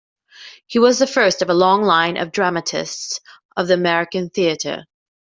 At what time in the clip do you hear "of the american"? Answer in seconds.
3.55-4.31